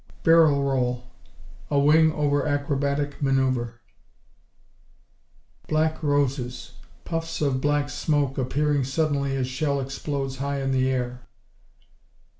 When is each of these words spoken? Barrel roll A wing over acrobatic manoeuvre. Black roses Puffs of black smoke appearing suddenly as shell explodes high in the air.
Barrel 0.23 0.63
roll 0.63 1.03
A 1.69 1.77
wing 1.77 2.11
over 2.13 2.47
acrobatic 2.47 3.21
manoeuvre. 3.21 3.75
Black 5.69 6.01
roses 6.01 6.71
Puffs 7.05 7.39
of 7.39 7.61
black 7.61 7.87
smoke 7.87 8.35
appearing 8.39 8.83
suddenly 8.83 9.35
as 9.35 9.45
shell 9.45 9.79
explodes 9.79 10.37
high 10.37 10.59
in 10.59 10.71
the 10.71 10.89
air. 10.89 11.21